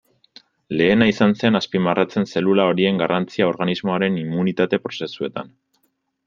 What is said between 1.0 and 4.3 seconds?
izan zen azpimarratzen zelula horien garrantzia organismoaren